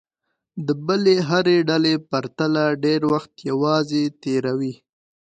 [0.65, 4.73] د بلې هرې ډلې پرتله ډېر وخت یوازې تېروي.